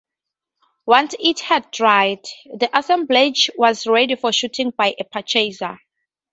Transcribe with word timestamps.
Once 0.87 1.13
it 1.19 1.41
had 1.41 1.69
dried, 1.69 2.25
the 2.57 2.67
assemblage 2.75 3.51
was 3.55 3.85
ready 3.85 4.15
for 4.15 4.31
shooting 4.31 4.71
by 4.71 4.95
a 4.97 5.03
purchaser. 5.03 5.77